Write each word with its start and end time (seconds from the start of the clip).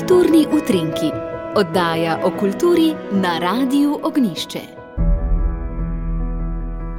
Kulturni 0.00 0.46
utrinki, 0.48 1.10
oddaja 1.56 2.20
o 2.24 2.30
kulturi 2.30 2.94
na 3.12 3.38
Radiu 3.38 3.98
Ognišče. 4.02 4.60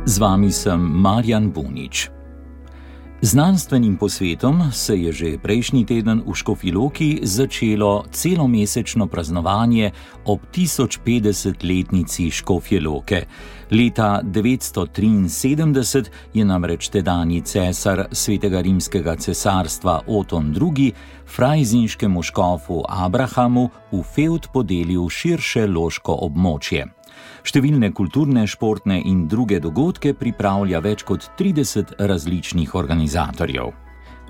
Z 0.06 0.20
vami 0.20 0.52
sem 0.52 0.78
Marjan 0.78 1.50
Bunič. 1.50 2.21
Znanstvenim 3.24 3.98
posvetom 3.98 4.72
se 4.72 4.98
je 4.98 5.12
že 5.12 5.38
prejšnji 5.38 5.86
teden 5.86 6.24
v 6.26 6.34
Škofiloki 6.34 7.20
začelo 7.22 8.04
celomesečno 8.12 9.06
praznovanje 9.08 9.92
ob 10.26 10.40
1050-letnici 10.50 12.32
Škofjeloke. 12.32 13.26
Leta 13.72 14.22
973 14.24 16.10
je 16.34 16.46
namreč 16.46 16.90
tedajni 16.90 17.42
cesar 17.42 18.08
svetega 18.12 18.62
rimskega 18.62 19.16
cesarstva 19.16 20.02
Oton 20.08 20.58
II. 20.58 20.94
frajzinskemu 21.26 22.24
škofu 22.24 22.82
Abrahamu 22.90 23.70
v 23.92 24.02
feud 24.02 24.48
podelil 24.54 25.10
širše 25.10 25.68
loško 25.68 26.18
območje. 26.26 27.01
Številne 27.44 27.92
kulturne, 27.94 28.48
športne 28.48 29.02
in 29.02 29.28
druge 29.28 29.60
dogodke 29.60 30.14
pripravlja 30.14 30.82
več 30.82 31.04
kot 31.04 31.32
30 31.40 31.96
različnih 32.00 32.76
organizatorjev. 32.76 33.74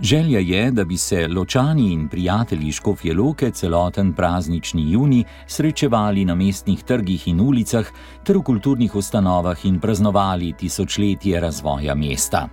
Želja 0.02 0.40
je, 0.40 0.72
da 0.72 0.86
bi 0.86 0.98
se 0.98 1.28
ločani 1.28 1.92
in 1.94 2.08
prijatelji 2.10 2.72
Škofje 2.72 3.14
Loke 3.14 3.52
celoten 3.52 4.14
praznični 4.14 4.92
juni 4.92 5.24
srečevali 5.48 6.26
na 6.26 6.36
mestnih 6.36 6.84
trgih 6.84 7.28
in 7.28 7.40
ulicah 7.40 7.86
ter 8.24 8.38
v 8.38 8.42
kulturnih 8.42 8.96
ustanovah 8.96 9.66
in 9.66 9.80
praznovali 9.80 10.54
tisočletje 10.58 11.40
razvoja 11.40 11.96
mesta. 11.96 12.48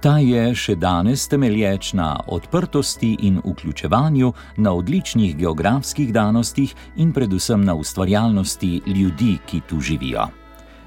Ta 0.00 0.18
je 0.22 0.54
še 0.54 0.76
danes 0.78 1.24
temelječ 1.26 1.92
na 1.98 2.20
odprtosti 2.30 3.16
in 3.26 3.40
vključevanju, 3.42 4.32
na 4.56 4.72
odličnih 4.72 5.36
geografskih 5.36 6.12
danostih 6.14 6.74
in 6.96 7.12
predvsem 7.12 7.64
na 7.64 7.74
ustvarjalnosti 7.74 8.80
ljudi, 8.86 9.38
ki 9.46 9.60
tu 9.68 9.80
živijo. 9.80 10.28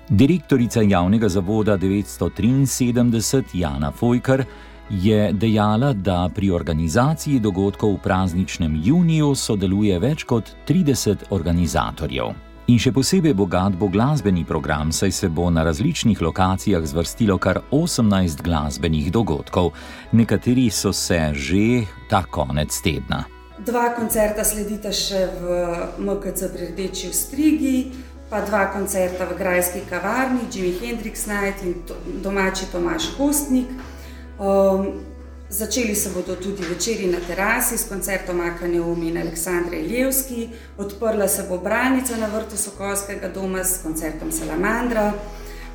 Direktorica 0.09 0.82
javnega 0.82 1.30
zavoda 1.30 1.78
973 1.78 3.44
Jana 3.54 3.92
Fojkar 3.92 4.45
je 4.89 5.34
dejala, 5.34 5.94
da 5.94 6.30
pri 6.36 6.52
organizaciji 6.52 7.39
dogodkov 7.39 7.94
v 7.94 8.00
prazničnem 8.04 8.80
juniju 8.84 9.36
sodeluje 9.36 10.00
več 10.00 10.23
kot 10.23 10.56
30 10.67 11.28
organizatorjev. 11.30 12.51
In 12.72 12.77
še 12.80 12.94
posebej 12.95 13.33
bogat 13.36 13.73
bo 13.75 13.89
glasbeni 13.91 14.45
program, 14.47 14.94
saj 14.95 15.11
se 15.11 15.27
bo 15.27 15.50
na 15.52 15.66
različnih 15.67 16.22
lokacijah 16.23 16.86
zvrstilo 16.88 17.36
kar 17.36 17.59
18 17.67 18.39
glasbenih 18.45 19.09
dogodkov, 19.11 19.73
nekateri 20.16 20.69
so 20.72 20.94
se 20.95 21.19
že 21.36 21.83
ta 22.08 22.23
konec 22.23 22.72
tedna. 22.80 23.25
Dva 23.59 23.92
koncerta 23.92 24.45
sledita 24.47 24.94
še 24.95 25.19
v 25.42 25.59
MKC 25.99 26.47
pri 26.53 26.69
Rdeči 26.72 27.11
v 27.11 27.17
Strigi, 27.17 27.77
pa 28.31 28.39
dva 28.47 28.69
koncerta 28.72 29.27
v 29.27 29.36
Grajski 29.36 29.83
kavarni, 29.92 30.47
Jimi 30.47 30.72
Hendrix 30.80 31.27
Night 31.27 31.59
in 31.67 31.75
domači 32.23 32.72
Tomaš 32.72 33.11
Kostnik. 33.19 33.67
Um, 34.39 35.11
Začeli 35.52 35.96
se 35.96 36.10
bodo 36.10 36.36
tudi 36.36 36.64
večeri 36.64 37.08
na 37.08 37.18
terasi 37.28 37.78
s 37.78 37.90
koncertom 37.90 38.40
Akane 38.40 38.82
Umi 38.82 39.08
in 39.10 39.18
Aleksandre 39.18 39.80
Iljevski, 39.80 40.50
odprla 40.78 41.28
se 41.28 41.44
bo 41.50 41.58
branica 41.58 42.18
na 42.18 42.28
vrtu 42.28 42.58
Sokolskega 42.58 43.28
doma 43.28 43.64
s 43.64 43.82
koncertom 43.84 44.32
Salamandra, 44.32 45.14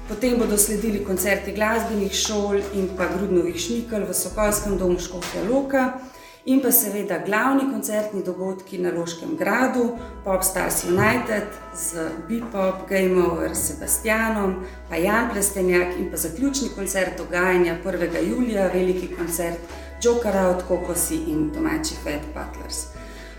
potem 0.08 0.38
bodo 0.38 0.56
sledili 0.58 1.04
koncerti 1.04 1.52
glasbenih 1.52 2.12
šol 2.12 2.56
in 2.74 2.88
pa 2.96 3.04
Grudnovih 3.18 3.56
šnikl 3.56 4.08
v 4.08 4.14
Sokolskem 4.14 4.78
domu 4.78 4.98
Škofja 4.98 5.44
Loka 5.44 5.84
in 6.46 6.60
pa 6.62 6.70
seveda 6.70 7.18
glavni 7.26 7.64
koncertni 7.72 8.22
dogodki 8.22 8.78
na 8.78 8.92
Loškem 8.94 9.36
gradu, 9.36 9.98
Pop 10.24 10.42
Stars 10.42 10.84
United 10.84 11.48
z 11.74 12.08
Bebop, 12.28 12.88
Game 12.88 13.22
Over, 13.22 13.54
Sebastianom, 13.54 14.54
pa 14.88 14.96
Jan 14.96 15.30
Plestenjak 15.32 15.98
in 15.98 16.10
pa 16.10 16.16
zaključni 16.16 16.68
koncert 16.74 17.18
dogajanja 17.18 17.76
1. 17.84 18.28
julija, 18.30 18.70
veliki 18.74 19.08
koncert 19.16 19.58
Jokera 20.02 20.48
od 20.48 20.62
Kokosi 20.68 21.16
in 21.26 21.50
domači 21.54 21.94
Fat 22.04 22.22
Butlers. 22.34 22.86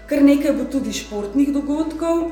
Kar 0.07 0.23
nekaj 0.23 0.51
bo 0.51 0.63
tudi 0.71 0.93
športnih 0.93 1.53
dogodkov, 1.53 2.31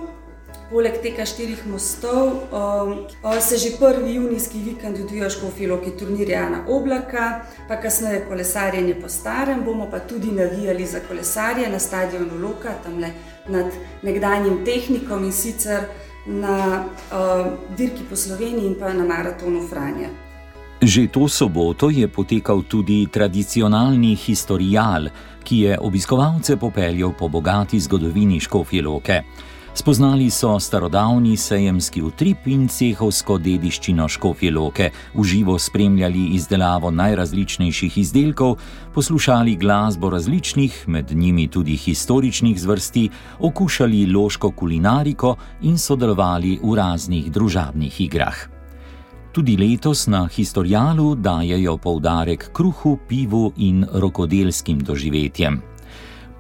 Poleg 0.66 0.96
tega 0.98 1.22
štirih 1.30 1.59
mostov 1.70 2.50
um, 2.50 3.06
se 3.42 3.58
že 3.58 3.76
prvi 3.78 4.16
junijski 4.16 4.64
vikend 4.66 4.98
odvija 5.03 5.30
škofilo, 5.30 5.78
ki 5.78 5.92
turnirja 6.00 6.50
na 6.50 6.64
oblaka, 6.68 7.46
pa 7.68 7.78
kasneje 7.78 8.26
kolesarjenje 8.30 8.96
po 9.02 9.09
starem, 9.09 9.62
bomo 9.66 9.86
pa 9.92 10.00
tudi 10.00 10.31
navijali 10.31 10.86
za 10.86 11.00
kolesarje 11.08 11.70
na 11.70 11.80
stadionu 11.80 12.42
Loka, 12.42 12.74
tam 12.84 12.98
le 13.00 13.14
nad 13.48 13.70
nekdanjim 14.02 14.66
tehnikom 14.66 15.24
in 15.24 15.31
sicer 15.31 15.86
na 16.26 16.86
uh, 17.14 17.46
dirki 17.78 18.02
po 18.09 18.16
Sloveniji 18.16 18.66
in 18.66 18.76
pa 18.80 18.94
na 18.94 19.06
maratonu 19.06 19.68
Franja. 19.70 20.09
Že 20.82 21.08
to 21.08 21.28
soboto 21.30 21.90
je 21.90 22.08
potekal 22.08 22.66
tudi 22.68 23.06
tradicionalni 23.12 24.16
historijal, 24.16 25.09
ki 25.44 25.59
je 25.59 25.78
obiskovalce 25.80 26.58
popeljal 26.58 27.14
po 27.14 27.30
bogati 27.30 27.80
zgodovini 27.80 28.40
Škofje 28.40 28.82
Loke. 28.82 29.22
Spoznali 29.75 30.30
so 30.30 30.59
starodavni 30.59 31.38
sejemski 31.38 32.00
utrip 32.02 32.46
in 32.47 32.69
cehovsko 32.72 33.36
dediščino 33.44 34.06
Škofje 34.08 34.52
Loke, 34.56 34.88
uživo 35.19 35.58
spremljali 35.59 36.30
izdelavo 36.38 36.91
najrazličnejših 36.96 37.97
izdelkov, 37.97 38.56
poslušali 38.94 39.58
glasbo 39.59 40.09
različnih, 40.09 40.80
med 40.88 41.12
njimi 41.12 41.47
tudi 41.47 41.75
historičnih 41.75 42.62
zvrsti, 42.62 43.09
okušali 43.40 44.06
loško 44.06 44.52
kulinariko 44.52 45.35
in 45.62 45.78
sodelovali 45.78 46.56
v 46.64 46.75
raznih 46.75 47.31
družabnih 47.31 48.02
igrah. 48.02 48.47
Tudi 49.31 49.58
letos 49.58 50.08
na 50.08 50.28
historijalu 50.31 51.16
dajejo 51.16 51.78
poudarek 51.78 52.50
kruhu, 52.53 52.97
pivu 53.08 53.52
in 53.58 53.85
rokodelskim 53.91 54.80
doživetjem. 54.80 55.75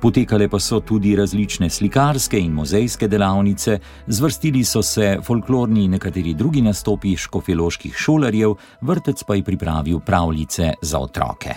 Potekale 0.01 0.49
pa 0.49 0.59
so 0.59 0.79
tudi 0.79 1.15
različne 1.15 1.69
slikarske 1.69 2.39
in 2.39 2.51
muzejske 2.53 3.07
delavnice, 3.07 3.79
zvrstili 4.07 4.63
so 4.63 4.81
se 4.81 5.17
folklorni 5.23 5.83
in 5.83 5.91
nekateri 5.91 6.33
drugi 6.33 6.61
nastopi 6.61 7.15
škofeloških 7.17 7.95
šolarjev, 7.97 8.55
vrtec 8.81 9.23
pa 9.23 9.35
je 9.35 9.43
pripravil 9.43 9.99
pravljice 9.99 10.73
za 10.81 10.99
otroke. 10.99 11.55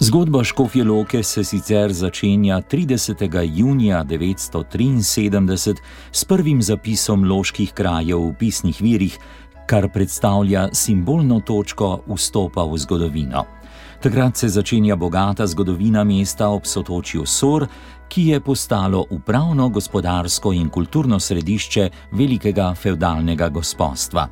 Zgodba 0.00 0.44
Škofjeloke 0.44 1.22
se 1.22 1.44
sicer 1.44 1.92
začenja 1.92 2.62
30. 2.70 3.50
junija 3.56 4.04
973 4.04 5.76
s 6.12 6.24
prvim 6.24 6.62
zapisom 6.62 7.24
loških 7.24 7.72
krajev 7.72 8.18
v 8.18 8.34
pisnih 8.38 8.80
virih, 8.80 9.18
kar 9.66 9.88
predstavlja 9.92 10.68
simbolno 10.72 11.40
točko 11.40 11.98
vstopa 12.14 12.62
v 12.64 12.78
zgodovino. 12.78 13.57
Takrat 14.00 14.36
se 14.36 14.48
začenja 14.48 14.96
bogata 14.96 15.46
zgodovina 15.46 16.04
mesta 16.04 16.48
ob 16.48 16.66
sotočju 16.66 17.26
Sor, 17.26 17.66
ki 18.08 18.26
je 18.26 18.40
postalo 18.40 19.04
upravno, 19.10 19.68
gospodarsko 19.68 20.52
in 20.52 20.68
kulturno 20.68 21.20
središče 21.20 21.90
velikega 22.12 22.74
feudalnega 22.74 23.48
gospodstva. 23.48 24.28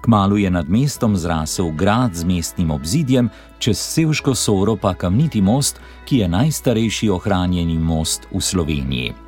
Kmalu 0.00 0.38
je 0.38 0.50
nad 0.50 0.68
mestom 0.68 1.16
zrasel 1.16 1.70
grad 1.70 2.14
z 2.14 2.24
mestnim 2.24 2.70
obzidjem, 2.70 3.28
čez 3.58 3.78
Sevško 3.78 4.34
Soro 4.34 4.76
pa 4.76 4.94
kamniti 4.94 5.42
most, 5.42 5.80
ki 6.04 6.18
je 6.18 6.28
najstarejši 6.28 7.10
ohranjeni 7.10 7.78
most 7.78 8.28
v 8.32 8.40
Sloveniji. 8.40 9.25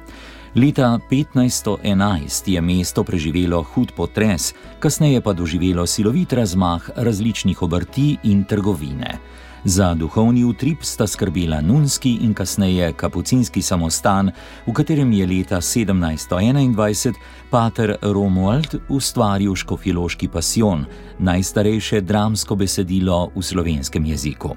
Leta 0.54 0.98
1511 1.10 2.48
je 2.48 2.60
mesto 2.60 3.04
preživelo 3.04 3.62
hud 3.62 3.92
potres, 3.92 4.54
kasneje 4.81 5.20
pa 5.20 5.32
doživelo 5.32 5.86
silovit 5.86 6.32
razmah 6.32 6.91
različnih 6.97 7.62
obrti 7.62 8.16
in 8.22 8.44
trgovine. 8.44 9.19
Za 9.64 9.94
duhovni 9.94 10.44
utrip 10.44 10.82
sta 10.82 11.06
skrbela 11.06 11.60
Nunski 11.60 12.18
in 12.22 12.34
kasneje 12.34 12.92
Kapucinski 12.92 13.62
samostan, 13.62 14.30
v 14.66 14.72
katerem 14.72 15.12
je 15.12 15.27
leta 15.27 15.56
1721 15.56 17.15
pater 17.51 17.97
Romuald 18.03 18.80
ustvaril 18.89 19.54
škofiloški 19.54 20.28
pasion, 20.28 20.86
najstarejše 21.18 22.01
dramsko 22.01 22.54
besedilo 22.54 23.30
v 23.34 23.42
slovenskem 23.42 24.04
jeziku. 24.04 24.56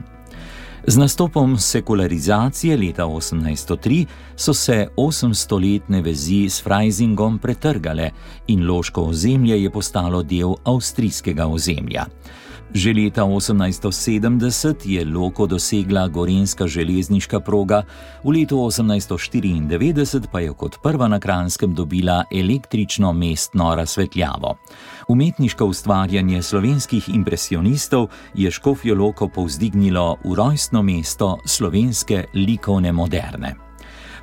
Z 0.87 0.97
nastopom 0.97 1.57
sekularizacije 1.57 2.77
leta 2.77 3.05
1803 3.05 4.05
so 4.35 4.53
se 4.53 4.87
800-letne 4.97 6.01
vezi 6.01 6.49
s 6.49 6.63
Freisingom 6.63 7.37
pretrgale 7.39 8.09
in 8.47 8.65
loško 8.67 9.01
ozemlje 9.01 9.63
je 9.63 9.69
postalo 9.69 10.23
del 10.23 10.55
avstrijskega 10.63 11.47
ozemlja. 11.47 12.05
Že 12.73 12.93
leta 12.93 13.23
1870 13.27 14.85
je 14.85 15.05
Loko 15.05 15.47
dosegla 15.47 16.07
gorenska 16.07 16.67
železniška 16.67 17.39
proga, 17.39 17.83
v 18.23 18.29
letu 18.29 18.55
1894 18.55 20.31
pa 20.31 20.39
je 20.39 20.53
kot 20.53 20.79
prva 20.83 21.07
na 21.07 21.19
Kranskem 21.19 21.75
dobila 21.75 22.23
električno 22.31 23.13
mestno 23.13 23.75
razsvetljavo. 23.75 24.55
Umetniško 25.07 25.65
ustvarjanje 25.65 26.41
slovenskih 26.41 27.09
impresionistov 27.09 28.07
je 28.33 28.51
Škofijo 28.51 28.95
Loko 28.95 29.27
povzdignilo 29.27 30.17
v 30.23 30.35
rojstno 30.35 30.81
mesto 30.81 31.37
slovenske 31.45 32.25
likovne 32.33 32.91
moderne. 32.91 33.70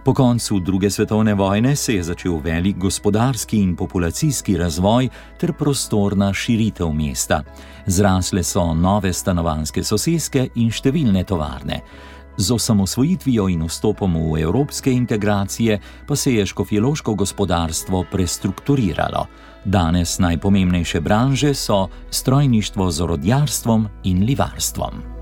Po 0.08 0.14
koncu 0.14 0.60
druge 0.60 0.90
svetovne 0.90 1.34
vojne 1.34 1.76
se 1.76 1.94
je 1.94 2.02
začel 2.02 2.38
velik 2.44 2.76
gospodarski 2.76 3.58
in 3.60 3.76
populacijski 3.76 4.56
razvoj 4.56 5.08
ter 5.40 5.52
prostorna 5.52 6.32
širitev 6.32 6.92
mesta. 6.92 7.42
Zrasle 7.86 8.42
so 8.42 8.74
nove 8.74 9.12
stanovanske 9.12 9.84
soseske 9.84 10.46
in 10.54 10.70
številne 10.72 11.26
tovarne. 11.28 11.82
Z 12.38 12.54
osamosvojitvijo 12.56 13.50
in 13.52 13.66
vstopom 13.68 14.16
v 14.32 14.40
evropske 14.46 14.92
integracije 14.92 15.78
pa 16.06 16.16
se 16.16 16.34
je 16.34 16.46
škofjeloško 16.46 17.14
gospodarstvo 17.14 18.04
prestrukturiralo. 18.12 19.26
Danes 19.64 20.18
najpomembnejše 20.18 21.00
branže 21.00 21.52
so 21.54 21.88
strojništvo 22.10 22.90
z 22.90 23.00
orodjarstvom 23.00 23.88
in 24.04 24.24
livarstvom. 24.24 25.17